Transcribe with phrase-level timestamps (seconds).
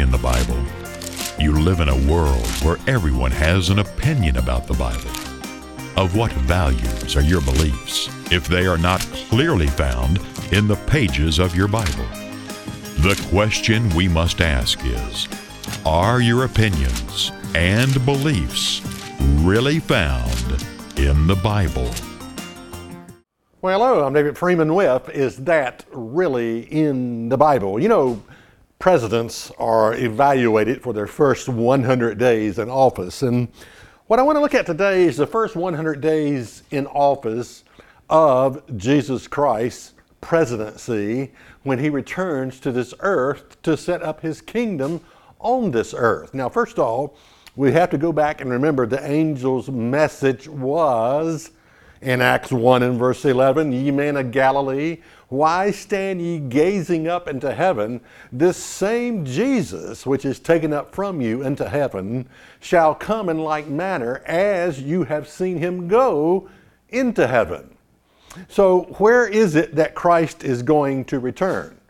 [0.00, 0.58] In the Bible?
[1.38, 5.10] You live in a world where everyone has an opinion about the Bible.
[6.00, 10.18] Of what values are your beliefs if they are not clearly found
[10.50, 12.06] in the pages of your Bible?
[13.00, 15.28] The question we must ask is
[15.84, 18.80] Are your opinions and beliefs
[19.20, 20.64] really found
[20.96, 21.90] in the Bible?
[23.60, 27.78] Well, hello, I'm David Freeman with Is That Really in the Bible?
[27.78, 28.22] You know,
[28.82, 33.22] presidents are evaluated for their first 100 days in office.
[33.22, 33.46] And
[34.08, 37.62] what I want to look at today is the first 100 days in office
[38.10, 41.30] of Jesus Christ's presidency
[41.62, 45.00] when he returns to this earth to set up his kingdom
[45.38, 46.34] on this earth.
[46.34, 47.16] Now, first of all,
[47.54, 51.52] we have to go back and remember the angel's message was
[52.00, 54.98] in Acts 1 and verse 11, ye men of Galilee,
[55.32, 58.02] why stand ye gazing up into heaven?
[58.30, 62.28] This same Jesus, which is taken up from you into heaven,
[62.60, 66.50] shall come in like manner as you have seen him go
[66.90, 67.74] into heaven.
[68.48, 71.80] So, where is it that Christ is going to return?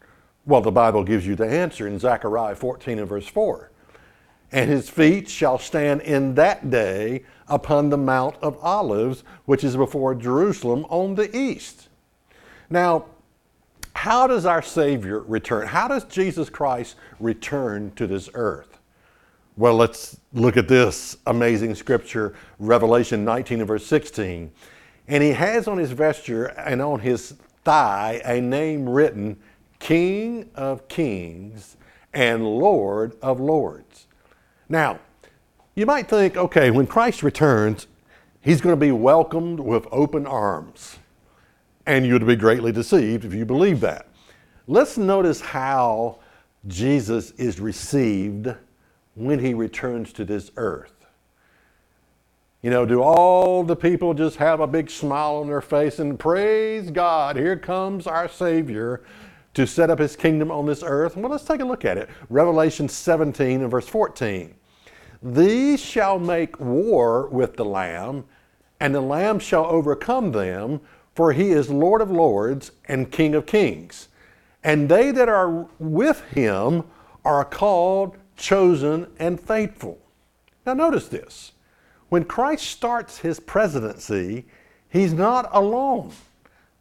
[0.47, 3.73] Well, the Bible gives you the answer in Zechariah 14 and verse 4
[4.53, 9.77] and his feet shall stand in that day upon the Mount of Olives, which is
[9.77, 11.89] before Jerusalem on the east.
[12.69, 13.07] Now,
[13.95, 15.67] how does our Savior return?
[15.67, 18.79] How does Jesus Christ return to this earth?
[19.57, 24.51] Well, let's look at this amazing scripture, Revelation 19 and verse 16.
[25.09, 27.35] And he has on his vesture and on his
[27.65, 29.39] thigh a name written,
[29.79, 31.77] King of Kings
[32.15, 34.07] and Lord of Lords.
[34.69, 35.01] Now,
[35.75, 37.87] you might think, okay, when Christ returns,
[38.41, 40.99] he's going to be welcomed with open arms.
[41.87, 44.09] And you'd be greatly deceived if you believe that.
[44.67, 46.19] Let's notice how
[46.67, 48.55] Jesus is received
[49.15, 51.07] when he returns to this earth.
[52.63, 56.17] You know, do all the people just have a big smile on their face and
[56.17, 59.03] praise God, here comes our Savior
[59.55, 61.17] to set up his kingdom on this earth?
[61.17, 62.09] Well, let's take a look at it.
[62.31, 64.55] Revelation 17 and verse 14.
[65.23, 68.25] These shall make war with the Lamb,
[68.81, 70.81] and the Lamb shall overcome them,
[71.15, 74.09] for he is Lord of lords and King of kings.
[74.65, 76.85] And they that are with him
[77.25, 79.99] are called, chosen, and faithful.
[80.65, 81.53] Now, notice this.
[82.09, 84.45] When Christ starts his presidency,
[84.89, 86.13] he's not alone.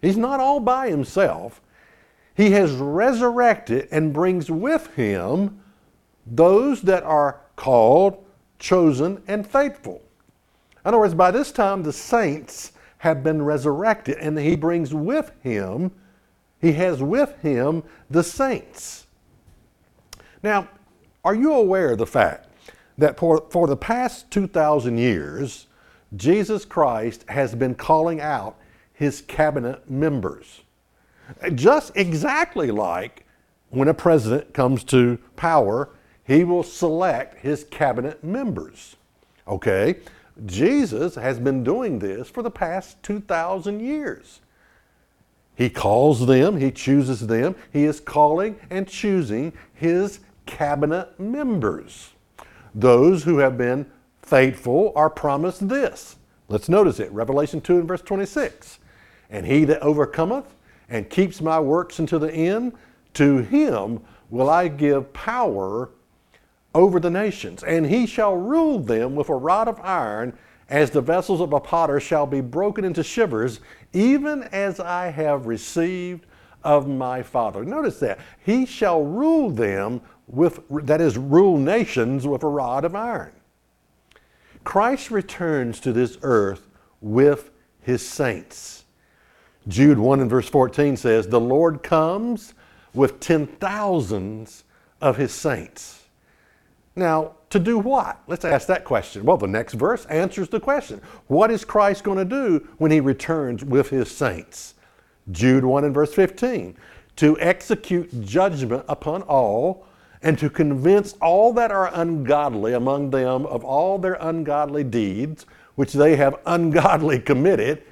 [0.02, 1.62] He's not all by himself.
[2.36, 5.62] He has resurrected and brings with him
[6.26, 8.24] those that are called,
[8.60, 10.02] chosen, and faithful.
[10.84, 15.32] In other words, by this time, the saints have been resurrected, and he brings with
[15.42, 15.92] him,
[16.60, 19.08] he has with him the saints.
[20.44, 20.70] Now,
[21.24, 22.48] are you aware of the fact
[23.00, 25.66] that for, for the past 2,000 years,
[26.16, 28.58] Jesus Christ has been calling out
[28.94, 30.62] his cabinet members?
[31.56, 33.26] Just exactly like
[33.70, 35.90] when a president comes to power
[36.24, 38.96] he will select his cabinet members.
[39.48, 39.98] Okay?
[40.46, 44.42] Jesus has been doing this for the past 2,000 years.
[45.56, 52.12] He calls them, he chooses them, he is calling and choosing his cabinet members.
[52.74, 53.86] Those who have been
[54.22, 56.16] faithful are promised this.
[56.48, 58.80] Let's notice it Revelation 2 and verse 26.
[59.30, 60.56] And he that overcometh
[60.90, 62.74] and keeps my works unto the end,
[63.14, 65.90] to him will I give power
[66.74, 70.38] over the nations, and he shall rule them with a rod of iron,
[70.70, 73.60] as the vessels of a potter shall be broken into shivers,
[73.92, 76.26] even as I have received
[76.64, 77.66] of my Father.
[77.66, 78.20] Notice that.
[78.46, 83.34] He shall rule them with, that is, rule nations with a rod of iron.
[84.64, 86.68] Christ returns to this earth
[87.02, 87.52] with
[87.82, 88.86] his saints.
[89.68, 92.54] Jude 1 and verse 14 says, The Lord comes
[92.94, 94.64] with ten thousands
[95.02, 96.01] of his saints.
[96.96, 98.20] Now, to do what?
[98.28, 99.24] Let's ask that question.
[99.24, 101.02] Well, the next verse answers the question.
[101.28, 104.74] What is Christ going to do when he returns with his saints?
[105.32, 106.76] Jude 1 and verse 15.
[107.18, 109.86] To execute judgment upon all
[110.24, 115.46] and to convince all that are ungodly among them of all their ungodly deeds,
[115.76, 117.84] which they have ungodly committed,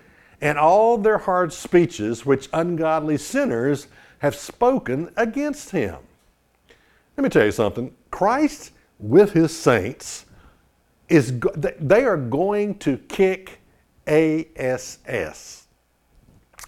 [0.42, 3.88] and all their hard speeches, which ungodly sinners
[4.19, 5.98] have spoken against him.
[7.18, 7.94] Let me tell you something.
[8.12, 10.25] Christ with his saints
[11.07, 11.40] is
[11.80, 13.60] they are going to kick
[14.06, 15.68] ass.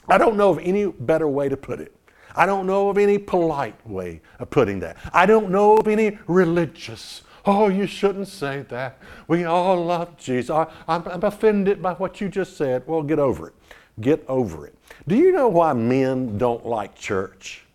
[0.08, 1.96] I don't know of any better way to put it.
[2.36, 4.98] I don't know of any polite way of putting that.
[5.14, 7.24] I don't know of any religious.
[7.46, 8.98] Oh, you shouldn't say that.
[9.28, 10.50] We all love Jesus.
[10.50, 12.84] I'm, I'm offended by what you just said.
[12.88, 13.54] Well, get over it.
[14.00, 14.76] Get over it.
[15.08, 17.66] Do you know why men don't like church?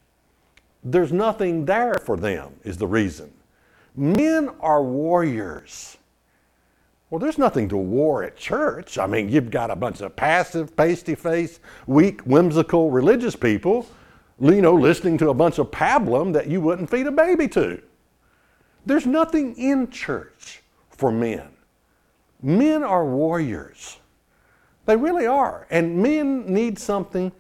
[0.82, 3.32] There's nothing there for them, is the reason.
[3.96, 5.96] Men are warriors.
[7.08, 8.98] Well, there's nothing to war at church.
[8.98, 13.86] I mean, you've got a bunch of passive, pasty faced, weak, whimsical religious people,
[14.40, 17.80] you know, listening to a bunch of pablum that you wouldn't feed a baby to.
[18.84, 21.48] There's nothing in church for men.
[22.42, 23.98] Men are warriors.
[24.84, 25.66] They really are.
[25.70, 27.32] And men need something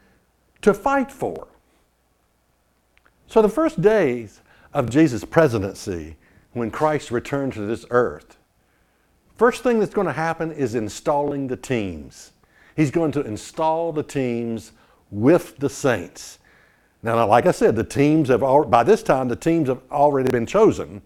[0.62, 1.48] to fight for.
[3.28, 4.40] So, the first days
[4.72, 6.16] of Jesus' presidency,
[6.56, 8.38] when Christ returned to this earth,
[9.36, 12.32] first thing that's going to happen is installing the teams.
[12.74, 14.72] He's going to install the teams
[15.10, 16.38] with the saints.
[17.02, 20.30] Now, like I said, the teams have, al- by this time, the teams have already
[20.30, 21.02] been chosen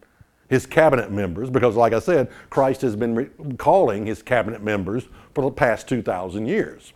[0.49, 5.09] his cabinet members, because, like I said, Christ has been re- calling his cabinet members
[5.35, 6.93] for the past 2,000 years.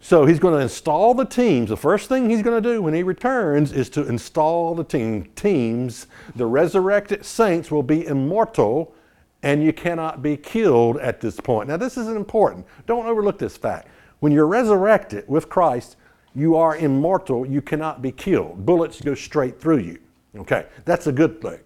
[0.00, 1.68] So he's going to install the teams.
[1.68, 5.24] The first thing he's going to do when he returns is to install the team.
[5.36, 8.94] Teams, the resurrected saints will be immortal
[9.42, 11.68] and you cannot be killed at this point.
[11.68, 12.66] Now, this is important.
[12.86, 13.88] Don't overlook this fact.
[14.20, 15.96] When you're resurrected with Christ,
[16.34, 17.46] you are immortal.
[17.46, 18.64] You cannot be killed.
[18.64, 19.98] Bullets go straight through you.
[20.36, 21.58] Okay, that's a good thing.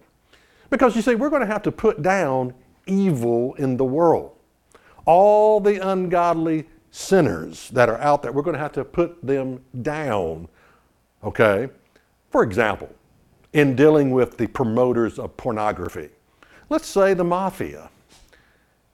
[0.70, 2.54] Because you see, we're going to have to put down
[2.86, 4.32] evil in the world.
[5.04, 9.62] All the ungodly sinners that are out there, we're going to have to put them
[9.82, 10.48] down.
[11.22, 11.68] Okay?
[12.30, 12.88] For example,
[13.52, 16.10] in dealing with the promoters of pornography,
[16.68, 17.90] let's say the mafia.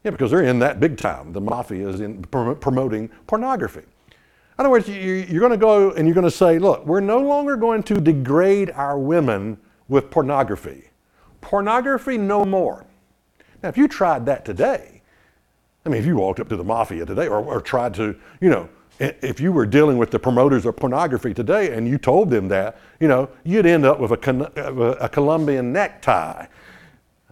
[0.05, 1.33] Yeah, because they're in that big time.
[1.33, 3.81] The mafia is in promoting pornography.
[3.81, 3.87] In
[4.67, 7.57] other words, you're going to go and you're going to say, look, we're no longer
[7.57, 9.59] going to degrade our women
[9.89, 10.91] with pornography
[11.41, 12.87] pornography no more.
[13.63, 15.00] Now, if you tried that today,
[15.85, 18.51] I mean, if you walked up to the mafia today or, or tried to, you
[18.51, 18.69] know,
[18.99, 22.79] if you were dealing with the promoters of pornography today and you told them that,
[23.01, 26.47] you know, you'd end up with a, uh, a Colombian necktie.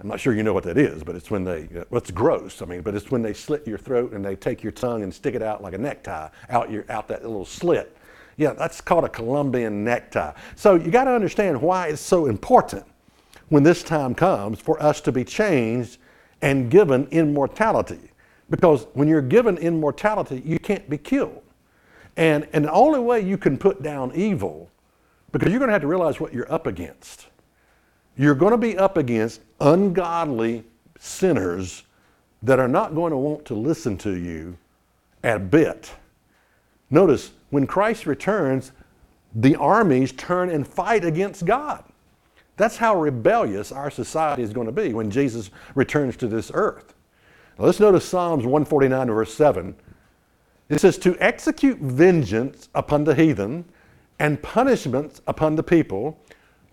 [0.00, 2.62] I'm not sure you know what that is, but it's when they, uh, well, gross.
[2.62, 5.12] I mean, but it's when they slit your throat and they take your tongue and
[5.12, 7.94] stick it out like a necktie, out your, out that little slit.
[8.38, 10.32] Yeah, that's called a Colombian necktie.
[10.54, 12.84] So you got to understand why it's so important
[13.48, 15.98] when this time comes for us to be changed
[16.40, 18.10] and given immortality.
[18.50, 21.42] Because when you're given immortality, you can't be killed.
[22.16, 24.70] And, and the only way you can put down evil,
[25.32, 27.26] because you're going to have to realize what you're up against.
[28.16, 30.64] You're going to be up against ungodly
[30.98, 31.84] sinners
[32.42, 34.56] that are not going to want to listen to you
[35.22, 35.92] a bit.
[36.90, 38.72] Notice, when Christ returns,
[39.34, 41.84] the armies turn and fight against God.
[42.56, 46.94] That's how rebellious our society is going to be when Jesus returns to this earth.
[47.58, 49.74] Now let's notice Psalms 149, verse 7.
[50.68, 53.64] It says, To execute vengeance upon the heathen
[54.18, 56.18] and punishments upon the people,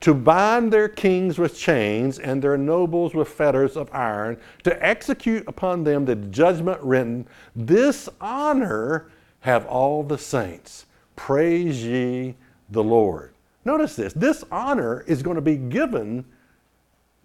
[0.01, 5.43] to bind their kings with chains and their nobles with fetters of iron, to execute
[5.47, 10.85] upon them the judgment written, this honor have all the saints.
[11.15, 12.35] Praise ye
[12.69, 13.33] the Lord.
[13.63, 16.25] Notice this this honor is going to be given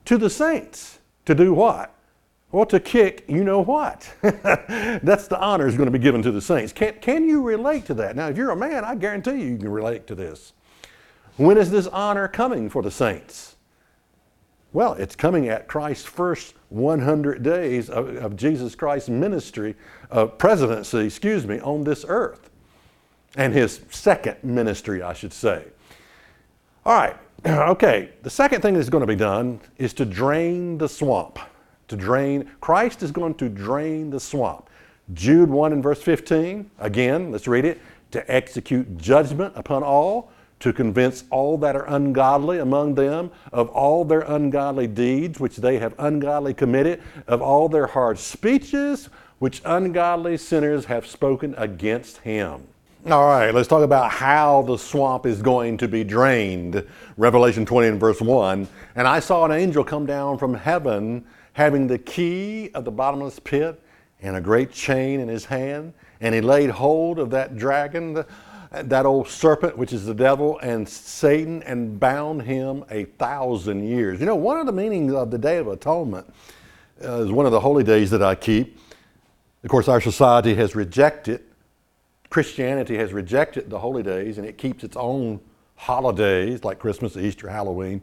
[0.06, 1.94] to the saints to do what?
[2.52, 4.12] Well, to kick, you know what?
[4.22, 6.72] That's the honor is going to be given to the saints.
[6.72, 8.16] Can, can you relate to that?
[8.16, 10.52] Now, if you're a man, I guarantee you you can relate to this.
[11.36, 13.56] When is this honor coming for the saints?
[14.72, 19.76] Well, it's coming at Christ's first 100 days of, of Jesus Christ's ministry,
[20.10, 22.50] of presidency, excuse me, on this earth.
[23.36, 25.64] And his second ministry, I should say.
[26.84, 27.16] All right,
[27.46, 28.10] okay.
[28.22, 31.38] The second thing that's going to be done is to drain the swamp.
[31.90, 34.70] To drain, Christ is going to drain the swamp.
[35.12, 37.80] Jude 1 and verse 15, again, let's read it.
[38.12, 40.30] To execute judgment upon all,
[40.60, 45.80] to convince all that are ungodly among them of all their ungodly deeds which they
[45.80, 49.08] have ungodly committed, of all their hard speeches
[49.40, 52.62] which ungodly sinners have spoken against him.
[53.10, 56.86] All right, let's talk about how the swamp is going to be drained.
[57.16, 58.68] Revelation 20 and verse 1.
[58.94, 63.38] And I saw an angel come down from heaven having the key of the bottomless
[63.38, 63.82] pit
[64.22, 65.92] and a great chain in his hand.
[66.20, 68.24] And he laid hold of that dragon,
[68.72, 74.20] that old serpent, which is the devil and Satan, and bound him a thousand years.
[74.20, 76.32] You know, one of the meanings of the Day of Atonement
[77.04, 78.78] uh, is one of the holy days that I keep.
[79.64, 81.44] Of course, our society has rejected
[82.30, 85.40] Christianity has rejected the holy days and it keeps its own
[85.74, 88.00] holidays like Christmas, Easter, Halloween.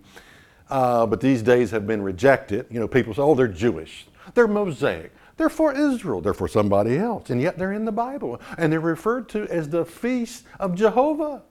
[0.69, 2.65] Uh, but these days have been rejected.
[2.69, 6.97] You know, people say, oh, they're Jewish, they're Mosaic, they're for Israel, they're for somebody
[6.97, 7.29] else.
[7.29, 8.41] And yet they're in the Bible.
[8.57, 11.43] And they're referred to as the feast of Jehovah.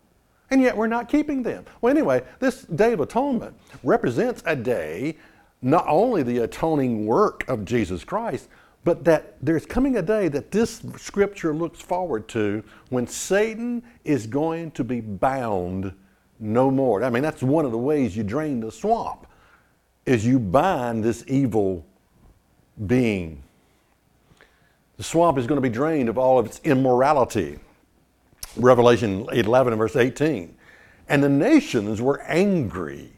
[0.50, 1.64] And yet we're not keeping them.
[1.80, 5.16] Well, anyway, this Day of Atonement represents a day,
[5.62, 8.48] not only the atoning work of Jesus Christ,
[8.84, 14.28] but that there's coming a day that this scripture looks forward to when Satan is
[14.28, 15.92] going to be bound
[16.38, 17.02] no more.
[17.02, 19.26] I mean, that's one of the ways you drain the swamp,
[20.04, 21.84] is you bind this evil
[22.86, 23.42] being.
[24.96, 27.58] The swamp is going to be drained of all of its immorality.
[28.56, 30.56] Revelation 11 and verse 18.
[31.08, 33.12] And the nations were angry,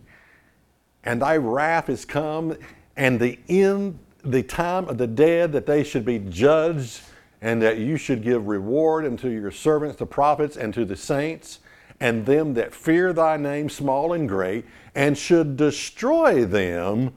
[1.04, 2.56] and thy wrath is come,
[2.96, 7.00] and the end, the time of the dead that they should be judged,
[7.40, 11.60] and that you should give reward unto your servants, the prophets, and to the saints,
[12.00, 14.64] and them that fear thy name, small and great,
[14.94, 17.12] and should destroy them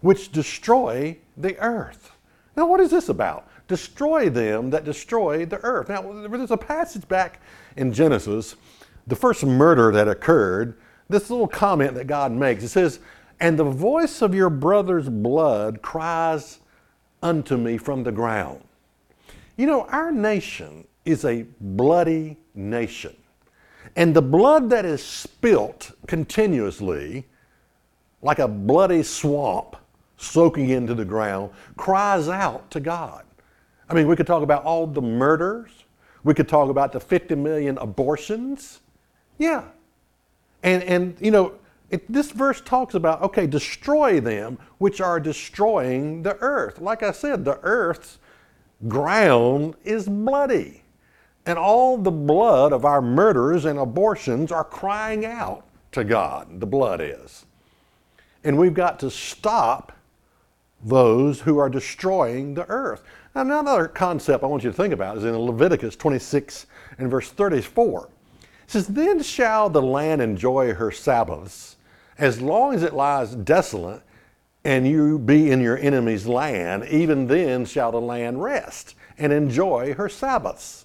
[0.00, 2.12] which destroy the earth.
[2.56, 3.48] Now, what is this about?
[3.68, 5.88] Destroy them that destroy the earth.
[5.88, 7.40] Now, there's a passage back
[7.76, 8.56] in Genesis,
[9.06, 10.76] the first murder that occurred,
[11.08, 12.64] this little comment that God makes.
[12.64, 13.00] It says,
[13.40, 16.58] And the voice of your brother's blood cries
[17.22, 18.62] unto me from the ground.
[19.56, 23.14] You know, our nation is a bloody nation.
[23.96, 27.26] And the blood that is spilt continuously,
[28.22, 29.76] like a bloody swamp
[30.16, 33.24] soaking into the ground, cries out to God.
[33.88, 35.70] I mean, we could talk about all the murders,
[36.24, 38.80] we could talk about the 50 million abortions.
[39.38, 39.64] Yeah.
[40.62, 41.54] And, and you know,
[41.90, 46.80] it, this verse talks about, okay, destroy them which are destroying the earth.
[46.80, 48.18] Like I said, the earth's
[48.88, 50.81] ground is bloody.
[51.44, 56.66] And all the blood of our murders and abortions are crying out to God, the
[56.66, 57.46] blood is.
[58.44, 59.92] And we've got to stop
[60.84, 63.02] those who are destroying the earth.
[63.34, 66.66] Another concept I want you to think about is in Leviticus 26
[66.98, 68.08] and verse 34.
[68.64, 71.76] It says, Then shall the land enjoy her Sabbaths,
[72.18, 74.02] as long as it lies desolate,
[74.64, 79.94] and you be in your enemy's land, even then shall the land rest and enjoy
[79.94, 80.84] her Sabbaths.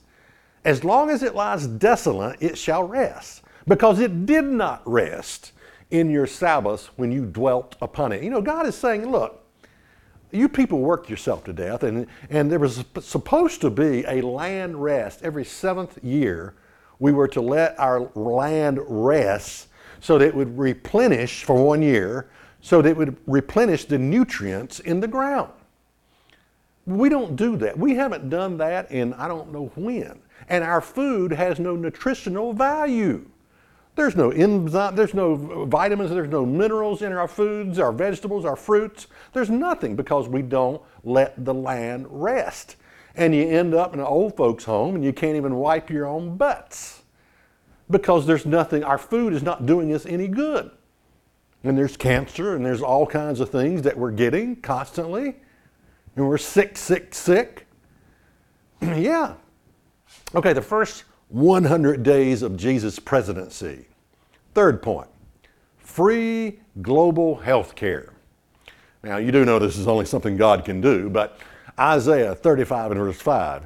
[0.68, 5.54] As long as it lies desolate, it shall rest, because it did not rest
[5.92, 8.22] in your Sabbaths when you dwelt upon it.
[8.22, 9.46] You know, God is saying, look,
[10.30, 14.84] you people worked yourself to death, and, and there was supposed to be a land
[14.84, 16.54] rest every seventh year.
[17.00, 19.70] We were to let our land rest
[20.02, 24.82] so that it would replenish for one year, so that it would replenish the nutrients
[24.82, 25.54] in the ground.
[26.86, 27.80] We don't do that.
[27.80, 30.20] We haven't done that in I don't know when.
[30.50, 33.25] And our food has no nutritional value.
[33.96, 38.56] There's no enzyme, there's no vitamins, there's no minerals in our foods, our vegetables, our
[38.56, 39.08] fruits.
[39.34, 42.75] There's nothing because we don't let the land rest.
[43.15, 46.06] And you end up in an old folks' home and you can't even wipe your
[46.06, 47.01] own butts
[47.89, 50.70] because there's nothing, our food is not doing us any good.
[51.63, 55.38] And there's cancer and there's all kinds of things that we're getting constantly.
[56.15, 57.67] And we're sick, sick, sick.
[58.82, 59.34] yeah.
[60.38, 63.88] Okay, the first 100 days of Jesus' presidency.
[64.53, 65.08] Third point
[65.79, 68.13] free global health care.
[69.01, 71.39] Now, you do know this is only something God can do, but
[71.79, 73.65] Isaiah 35 and verse 5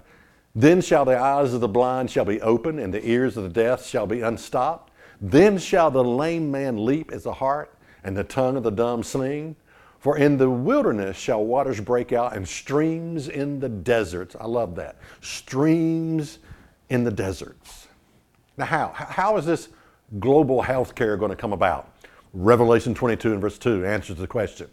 [0.55, 3.49] Then shall the eyes of the blind shall be open, and the ears of the
[3.49, 4.93] deaf shall be unstopped.
[5.19, 9.03] Then shall the lame man leap as a hart, and the tongue of the dumb
[9.03, 9.57] sing.
[9.99, 14.37] For in the wilderness shall waters break out, and streams in the deserts.
[14.39, 14.95] I love that.
[15.19, 16.39] Streams
[16.91, 17.87] in the deserts.
[18.57, 18.91] Now, how?
[18.93, 19.69] How is this
[20.19, 21.89] global health care going to come about?
[22.33, 24.69] Revelation 22 and verse 2 answers the question.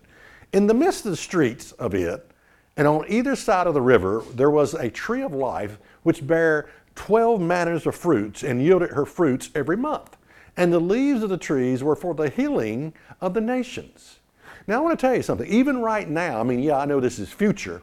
[0.53, 2.29] In the midst of the streets of it,
[2.77, 6.69] and on either side of the river, there was a tree of life which bare
[6.97, 10.17] 12 manners of fruits and yielded her fruits every month.
[10.57, 14.19] And the leaves of the trees were for the healing of the nations.
[14.67, 15.47] Now, I want to tell you something.
[15.47, 17.81] Even right now, I mean, yeah, I know this is future,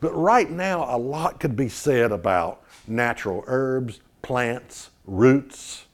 [0.00, 5.86] but right now, a lot could be said about natural herbs, plants, roots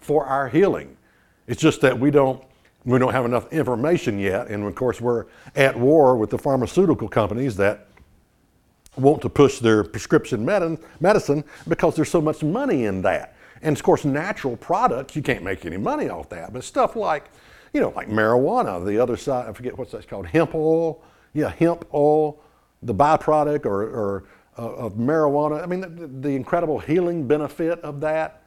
[0.00, 0.96] for our healing.
[1.46, 2.42] It's just that we don't
[2.84, 5.24] we don't have enough information yet, and of course we're
[5.56, 7.86] at war with the pharmaceutical companies that
[8.96, 10.44] want to push their prescription
[11.00, 13.34] medicine because there's so much money in that.
[13.62, 17.30] And of course, natural products you can't make any money off that, but stuff like
[17.72, 21.50] you know like marijuana, the other side I forget what's that's called hemp oil, yeah
[21.50, 22.38] hemp oil,
[22.82, 24.24] the byproduct or, or
[24.56, 25.62] of marijuana.
[25.62, 28.42] I mean, the, the incredible healing benefit of that.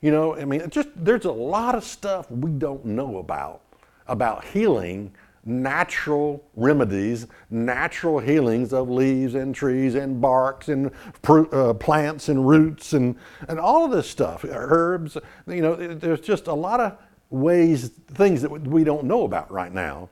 [0.00, 3.62] You know, I mean, just there's a lot of stuff we don't know about
[4.06, 5.14] about healing
[5.44, 10.90] natural remedies, natural healings of leaves and trees and barks and
[11.28, 13.16] uh, plants and roots and,
[13.48, 15.16] and all of this stuff, herbs.
[15.46, 16.96] You know, there's just a lot of
[17.30, 20.08] ways, things that we don't know about right now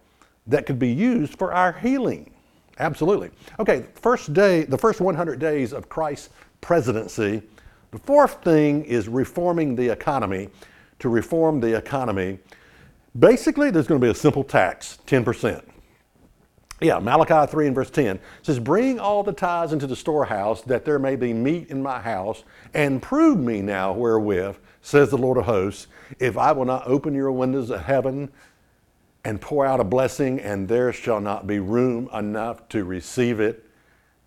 [0.47, 2.32] that could be used for our healing.
[2.83, 3.31] Absolutely.
[3.61, 7.41] Okay, first day, the first 100 days of Christ's presidency.
[7.93, 10.49] The fourth thing is reforming the economy.
[10.99, 12.39] To reform the economy,
[13.19, 15.63] basically, there's going to be a simple tax 10%.
[16.81, 20.85] Yeah, Malachi 3 and verse 10 says, Bring all the tithes into the storehouse, that
[20.85, 22.43] there may be meat in my house,
[22.75, 25.87] and prove me now wherewith, says the Lord of hosts,
[26.19, 28.31] if I will not open your windows of heaven
[29.25, 33.67] and pour out a blessing, and there shall not be room enough to receive it.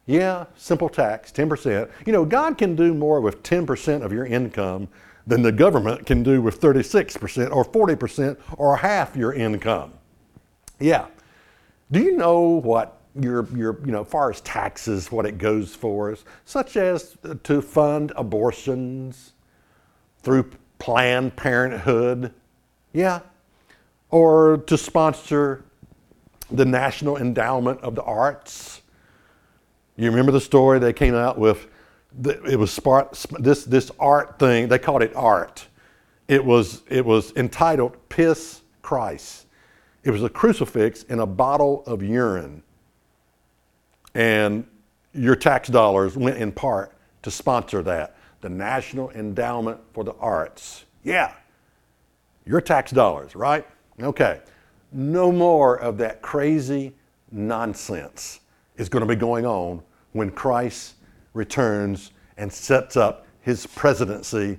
[0.06, 1.90] Yeah, simple tax, 10%.
[2.06, 4.88] You know, God can do more with 10% of your income
[5.28, 9.94] than the government can do with 36% or 40% or half your income.
[10.80, 11.08] Yeah.
[11.92, 16.16] Do you know what your, your you know, far as taxes, what it goes for,
[16.46, 19.34] such as to fund abortions
[20.22, 22.34] through Planned Parenthood?
[22.94, 23.22] Yeah,
[24.12, 25.64] or to sponsor
[26.52, 28.82] the National Endowment of the Arts.
[29.98, 31.68] You remember the story they came out with?
[32.24, 32.80] It was
[33.40, 34.68] this this art thing.
[34.68, 35.68] They called it art.
[36.28, 39.48] It was it was entitled "Piss Christ."
[40.04, 42.62] It was a crucifix in a bottle of urine,
[44.14, 44.68] and
[45.14, 46.94] your tax dollars went in part
[47.24, 48.16] to sponsor that.
[48.42, 50.86] The National Endowment for the Arts.
[51.04, 51.34] Yeah,
[52.46, 53.66] your tax dollars, right?
[54.02, 54.42] Okay,
[54.92, 56.94] no more of that crazy
[57.32, 58.42] nonsense
[58.78, 60.96] is going to be going on when Christ
[61.34, 64.58] returns and sets up his presidency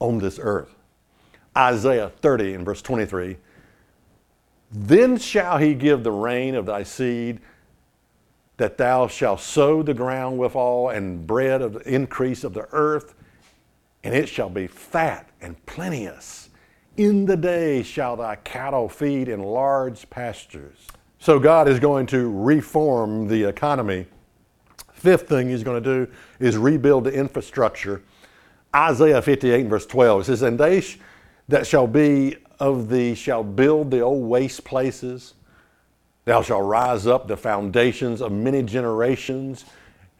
[0.00, 0.74] on this earth.
[1.56, 3.36] Isaiah 30 and verse 23
[4.72, 7.40] Then shall he give the rain of thy seed,
[8.56, 13.14] that thou shalt sow the ground withal, and bread of the increase of the earth,
[14.02, 16.41] and it shall be fat and plenteous
[16.96, 20.86] in the day shall thy cattle feed in large pastures.
[21.18, 24.06] So God is going to reform the economy.
[24.92, 28.02] Fifth thing he's going to do is rebuild the infrastructure.
[28.74, 30.98] Isaiah 58 verse 12 it says, And they sh-
[31.48, 35.34] that shall be of thee shall build the old waste places.
[36.24, 39.64] Thou shalt rise up the foundations of many generations,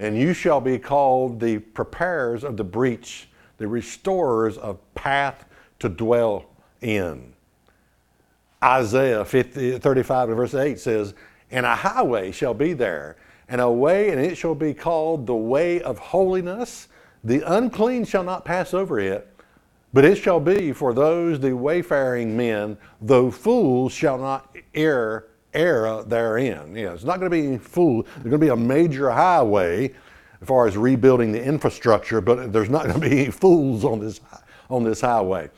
[0.00, 5.44] and you shall be called the preparers of the breach, the restorers of path
[5.78, 6.46] to dwell
[6.82, 7.32] in.
[8.62, 11.14] Isaiah 50, 35 and verse 8 says,
[11.50, 13.16] And a highway shall be there,
[13.48, 16.88] and a way, and it shall be called the way of holiness.
[17.24, 19.28] The unclean shall not pass over it,
[19.92, 26.02] but it shall be for those the wayfaring men, though fools shall not err, err
[26.04, 26.72] therein.
[26.72, 28.02] Know, it's not going to be fool.
[28.02, 29.92] There's going to be a major highway
[30.40, 34.00] as far as rebuilding the infrastructure, but there's not going to be any fools on
[34.00, 34.20] this
[34.70, 35.50] on this highway.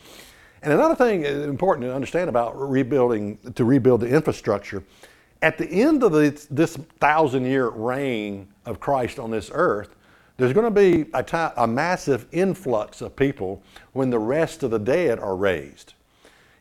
[0.65, 4.83] And another thing important to understand about rebuilding, to rebuild the infrastructure,
[5.43, 9.95] at the end of this, thousand year reign of Christ on this earth,
[10.39, 14.79] there's going to be a, a massive influx of people when the rest of the
[14.79, 15.93] dead are raised.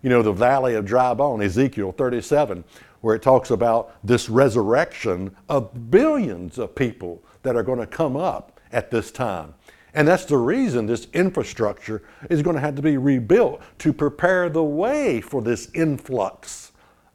[0.01, 2.65] You know, the valley of dry bone, Ezekiel 37,
[2.99, 8.17] where it talks about this resurrection of billions of people that are going to come
[8.17, 9.53] up at this time.
[9.93, 14.49] And that's the reason this infrastructure is going to have to be rebuilt to prepare
[14.49, 16.71] the way for this influx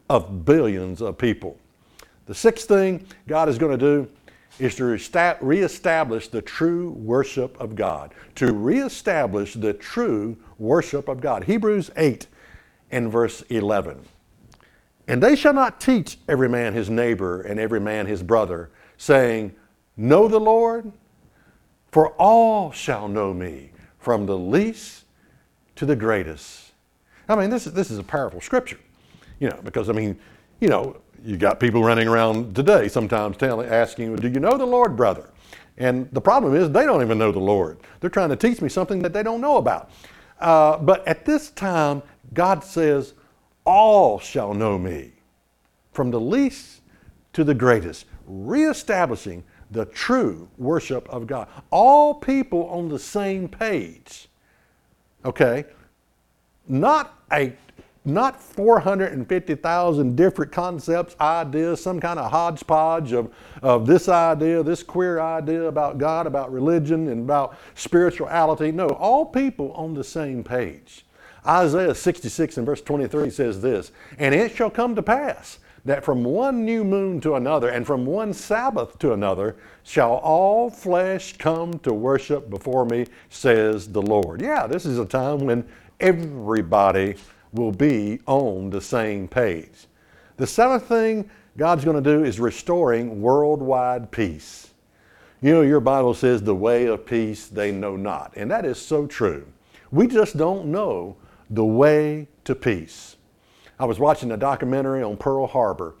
[0.09, 1.57] of billions of people.
[2.25, 4.09] The sixth thing God is going to do
[4.59, 4.85] is to
[5.41, 8.13] reestablish the true worship of God.
[8.35, 11.45] To reestablish the true worship of God.
[11.45, 12.27] Hebrews 8
[12.91, 14.03] and verse 11.
[15.07, 19.55] And they shall not teach every man his neighbor and every man his brother, saying,
[19.97, 20.91] Know the Lord,
[21.91, 25.05] for all shall know me, from the least
[25.75, 26.71] to the greatest.
[27.27, 28.79] I mean, this is, this is a powerful scripture,
[29.39, 30.19] you know, because I mean,
[30.59, 34.65] you know, you got people running around today sometimes telling, asking, Do you know the
[34.65, 35.29] Lord, brother?
[35.77, 37.77] And the problem is they don't even know the Lord.
[37.99, 39.91] They're trying to teach me something that they don't know about.
[40.39, 42.01] Uh, but at this time,
[42.33, 43.13] God says,
[43.65, 45.13] All shall know me,
[45.93, 46.81] from the least
[47.33, 51.47] to the greatest, reestablishing the true worship of God.
[51.69, 54.27] All people on the same page.
[55.25, 55.65] Okay?
[56.67, 57.53] Not a
[58.05, 65.19] not 450,000 different concepts, ideas, some kind of hodgepodge of, of this idea, this queer
[65.19, 68.71] idea about God, about religion, and about spirituality.
[68.71, 71.05] No, all people on the same page.
[71.45, 76.23] Isaiah 66 and verse 23 says this And it shall come to pass that from
[76.23, 81.79] one new moon to another, and from one Sabbath to another, shall all flesh come
[81.79, 84.41] to worship before me, says the Lord.
[84.41, 85.67] Yeah, this is a time when
[85.99, 87.15] everybody
[87.53, 89.87] will be on the same page.
[90.37, 94.71] The seventh thing God's going to do is restoring worldwide peace.
[95.41, 98.33] You know, your Bible says the way of peace they know not.
[98.35, 99.45] And that is so true.
[99.91, 101.15] We just don't know
[101.49, 103.15] the way to peace.
[103.79, 105.95] I was watching a documentary on Pearl Harbor,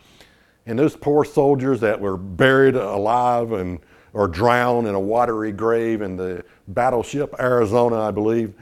[0.65, 3.79] and those poor soldiers that were buried alive and
[4.11, 8.53] or drowned in a watery grave in the battleship Arizona, I believe.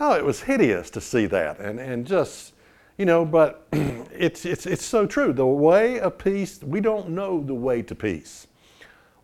[0.00, 2.52] Oh, it was hideous to see that, and and just
[2.98, 5.32] you know, but it's it's it's so true.
[5.32, 8.48] The way of peace, we don't know the way to peace.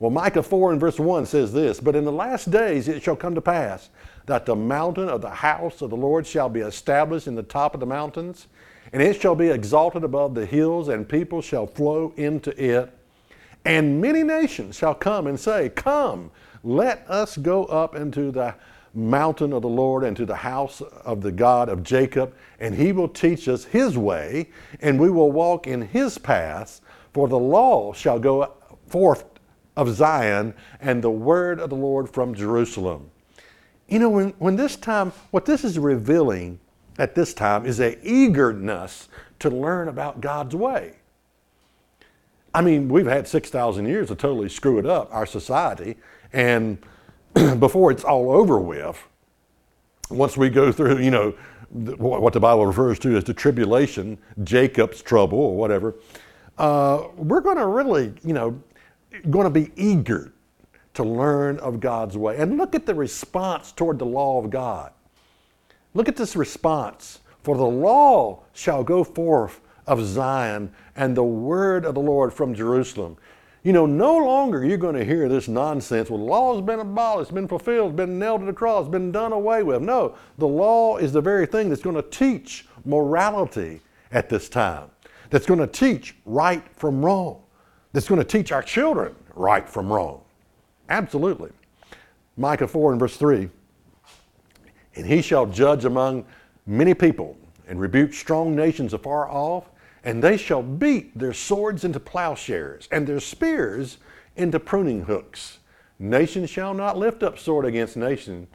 [0.01, 3.17] Well, Micah 4 and verse 1 says this But in the last days it shall
[3.17, 3.91] come to pass
[4.27, 7.75] that the mountain of the house of the Lord shall be established in the top
[7.75, 8.49] of the mountains,
[8.93, 12.93] and it shall be exalted above the hills, and people shall flow into it.
[13.65, 16.31] And many nations shall come and say, Come,
[16.63, 18.55] let us go up into the
[18.95, 22.93] mountain of the Lord and to the house of the God of Jacob, and he
[22.93, 26.81] will teach us his way, and we will walk in his paths.
[27.13, 28.53] For the law shall go
[28.87, 29.25] forth
[29.77, 33.11] of Zion, and the word of the Lord from Jerusalem.
[33.89, 36.61] You know, when, when this time, what this is revealing
[36.99, 39.09] at this time is a eagerness
[39.41, 40.95] to learn about God's way.
[42.55, 45.97] I mean, we've had 6,000 years to totally screw it up, our society,
[46.33, 46.79] and
[47.59, 49.03] before it's all over with,
[50.09, 51.35] once we go through, you know,
[51.71, 55.97] what the Bible refers to as the tribulation, Jacob's trouble or whatever,
[56.59, 58.63] uh, we're going to really, you know,
[59.31, 60.33] going to be eager
[60.95, 62.37] to learn of God's way.
[62.37, 64.93] And look at the response toward the law of God.
[65.95, 67.21] Look at this response.
[67.43, 72.55] For the law shall go forth of Zion and the word of the Lord from
[72.55, 73.17] Jerusalem.
[73.63, 76.11] You know, no longer you're going to hear this nonsense.
[76.11, 79.33] Well, the law has been abolished, been fulfilled, been nailed to the cross, been done
[79.33, 79.83] away with.
[79.83, 83.81] No, the law is the very thing that's going to teach morality
[84.13, 84.91] at this time,
[85.31, 87.43] that's going to teach right from wrong,
[87.93, 90.21] that's going to teach our children right from wrong.
[90.91, 91.51] Absolutely.
[92.37, 93.49] Micah 4 and verse 3
[94.97, 96.25] And he shall judge among
[96.67, 99.71] many people and rebuke strong nations afar off,
[100.05, 103.99] and they shall beat their swords into plowshares and their spears
[104.37, 105.59] into pruning hooks.
[105.99, 108.47] Nation shall not lift up sword against nation,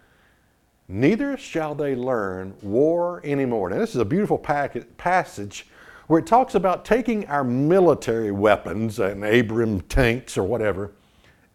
[0.88, 3.70] neither shall they learn war anymore.
[3.70, 5.68] Now, this is a beautiful passage
[6.08, 10.92] where it talks about taking our military weapons and Abrams tanks or whatever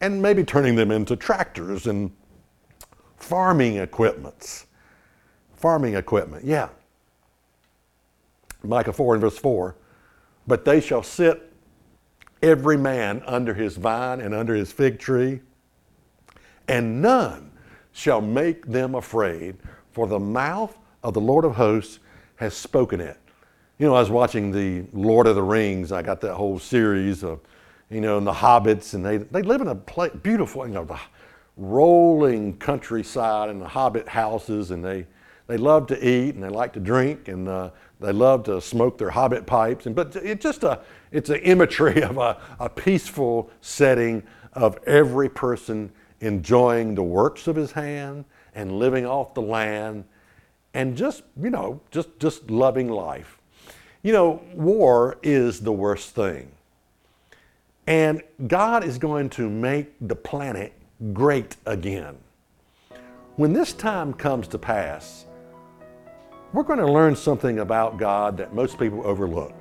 [0.00, 2.10] and maybe turning them into tractors and
[3.16, 4.66] farming equipments.
[5.64, 6.68] Farming equipment, yeah.
[8.62, 9.74] Micah 4 and verse 4
[10.46, 11.54] But they shall sit
[12.42, 15.40] every man under his vine and under his fig tree,
[16.68, 17.50] and none
[17.92, 19.56] shall make them afraid,
[19.90, 21.98] for the mouth of the Lord of hosts
[22.36, 23.16] has spoken it.
[23.78, 25.92] You know, I was watching the Lord of the Rings.
[25.92, 27.40] I got that whole series of
[27.88, 30.84] you know, and the hobbits, and they, they live in a play, beautiful, you know,
[30.84, 31.00] the
[31.56, 35.06] rolling countryside and the hobbit houses, and they,
[35.46, 38.98] they love to eat and they like to drink and uh, they love to smoke
[38.98, 39.86] their hobbit pipes.
[39.86, 40.80] And, but it's just a,
[41.12, 44.22] it's an imagery of a, a peaceful setting
[44.54, 50.04] of every person enjoying the works of his hand and living off the land
[50.72, 53.38] and just, you know, just, just loving life.
[54.02, 56.50] You know, war is the worst thing.
[57.86, 60.72] And God is going to make the planet
[61.12, 62.16] great again.
[63.36, 65.26] When this time comes to pass,
[66.54, 69.52] we're going to learn something about God that most people overlook.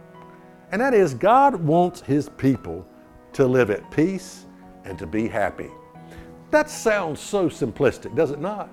[0.71, 2.88] And that is, God wants His people
[3.34, 4.45] to live at peace
[4.86, 5.71] and to be happy.
[6.51, 8.69] That sounds so simplistic, does it not?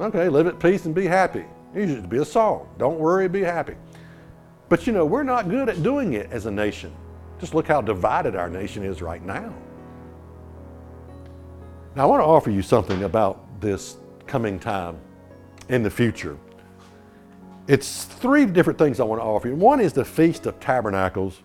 [0.00, 1.44] Okay, live at peace and be happy.
[1.74, 2.66] It should be a song.
[2.78, 3.74] Don't worry, be happy.
[4.70, 6.96] But you know, we're not good at doing it as a nation.
[7.40, 9.54] Just look how divided our nation is right now.
[11.94, 14.98] Now, I want to offer you something about this coming time
[15.68, 16.38] in the future.
[17.68, 19.54] It's three different things I want to offer you.
[19.54, 21.42] One is the Feast of Tabernacles,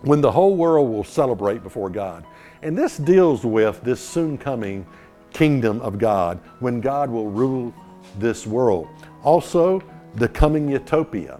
[0.00, 2.24] when the whole world will celebrate before God.
[2.62, 4.86] And this deals with this soon coming
[5.32, 7.74] kingdom of God, when God will rule
[8.18, 8.88] this world.
[9.22, 9.82] Also,
[10.14, 11.38] the coming utopia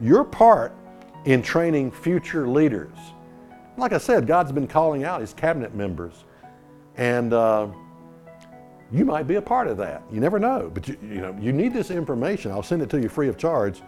[0.00, 0.74] your part
[1.24, 2.96] in training future leaders.
[3.76, 6.24] Like I said, God's been calling out his cabinet members.
[6.96, 7.68] And uh,
[8.92, 10.02] you might be a part of that.
[10.10, 10.70] You never know.
[10.72, 12.50] But you, you know, you need this information.
[12.50, 13.82] I'll send it to you free of charge.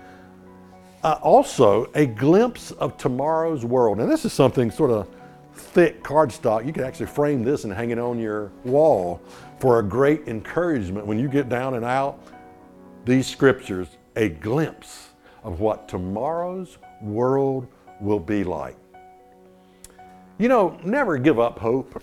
[1.03, 4.01] Uh, also, a glimpse of tomorrow's world.
[4.01, 5.09] And this is something sort of
[5.55, 6.67] thick cardstock.
[6.67, 9.21] You can actually frame this and hang it on your wall
[9.59, 12.19] for a great encouragement when you get down and out.
[13.05, 15.11] These scriptures, a glimpse
[15.45, 17.69] of what tomorrow's world
[18.01, 18.77] will be like.
[20.39, 22.03] You know, never give up hope.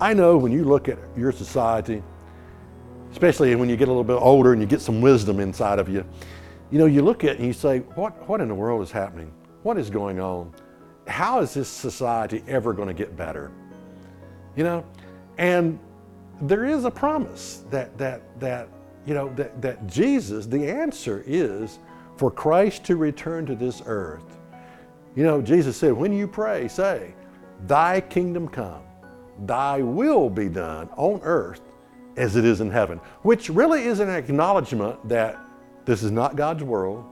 [0.00, 2.02] I know when you look at your society,
[3.12, 5.88] especially when you get a little bit older and you get some wisdom inside of
[5.88, 6.04] you,
[6.70, 8.90] you know, you look at it and you say, what, what in the world is
[8.90, 9.32] happening?
[9.62, 10.54] What is going on?
[11.06, 13.50] How is this society ever going to get better?
[14.56, 14.84] You know,
[15.38, 15.78] and
[16.42, 18.68] there is a promise that, that, that,
[19.06, 21.78] you know, that, that Jesus, the answer is
[22.16, 24.38] for Christ to return to this earth.
[25.16, 27.14] You know, Jesus said, when you pray, say,
[27.66, 28.82] Thy kingdom come,
[29.44, 31.62] Thy will be done on earth
[32.20, 35.38] as it is in heaven, which really is an acknowledgement that
[35.86, 37.04] this is not God's world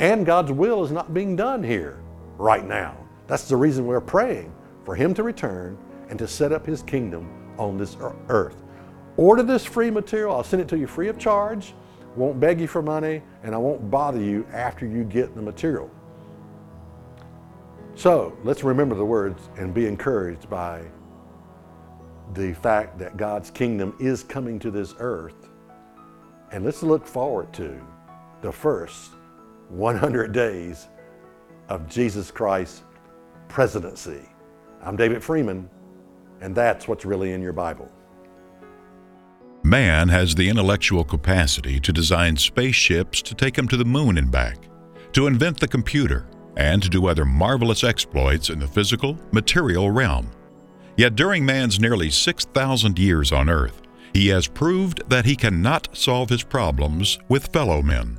[0.00, 2.00] and God's will is not being done here
[2.38, 2.96] right now.
[3.26, 7.28] That's the reason we're praying for Him to return and to set up His kingdom
[7.58, 7.96] on this
[8.28, 8.62] earth.
[9.16, 10.34] Order this free material.
[10.34, 11.74] I'll send it to you free of charge.
[12.14, 15.90] Won't beg you for money, and I won't bother you after you get the material.
[17.94, 20.82] So let's remember the words and be encouraged by
[22.34, 25.48] the fact that God's kingdom is coming to this earth.
[26.52, 27.80] And let's look forward to
[28.42, 29.12] the first
[29.68, 30.88] 100 days
[31.68, 32.82] of Jesus Christ's
[33.48, 34.28] presidency.
[34.82, 35.68] I'm David Freeman,
[36.40, 37.90] and that's what's really in your Bible.
[39.62, 44.30] Man has the intellectual capacity to design spaceships to take him to the moon and
[44.30, 44.68] back,
[45.12, 50.30] to invent the computer, and to do other marvelous exploits in the physical, material realm.
[50.96, 53.82] Yet during man's nearly 6,000 years on earth,
[54.12, 58.18] he has proved that he cannot solve his problems with fellow men.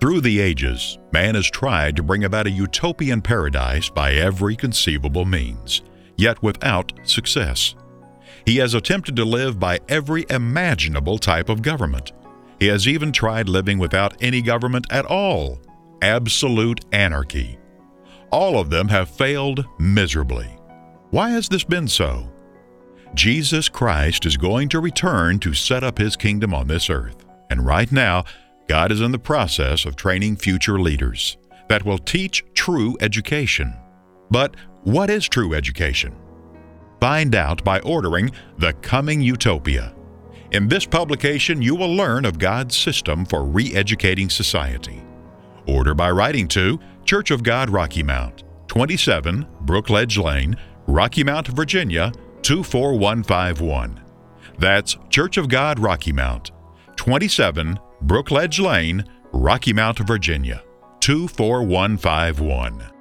[0.00, 5.24] Through the ages, man has tried to bring about a utopian paradise by every conceivable
[5.24, 5.82] means,
[6.16, 7.74] yet without success.
[8.46, 12.12] He has attempted to live by every imaginable type of government.
[12.60, 15.60] He has even tried living without any government at all
[16.02, 17.58] absolute anarchy.
[18.30, 20.58] All of them have failed miserably.
[21.14, 22.28] Why has this been so?
[23.14, 27.24] Jesus Christ is going to return to set up his kingdom on this earth.
[27.50, 28.24] And right now,
[28.66, 31.36] God is in the process of training future leaders
[31.68, 33.72] that will teach true education.
[34.28, 36.16] But what is true education?
[37.00, 39.94] Find out by ordering The Coming Utopia.
[40.50, 45.00] In this publication, you will learn of God's system for re educating society.
[45.68, 52.12] Order by writing to Church of God Rocky Mount, 27 Brookledge Lane, Rocky Mount, Virginia
[52.42, 54.00] 24151.
[54.58, 56.50] That's Church of God Rocky Mount,
[56.96, 60.62] 27 Brookledge Lane, Rocky Mount, Virginia
[61.00, 62.93] 24151.